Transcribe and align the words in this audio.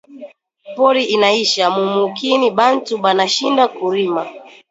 Pori 0.75 1.03
ina 1.15 1.29
isha 1.43 1.65
mu 1.75 1.83
mukini 1.95 2.47
bantu 2.59 2.93
bana 3.03 3.23
shinda 3.33 3.63
ku 3.75 3.85
rima 3.95 4.23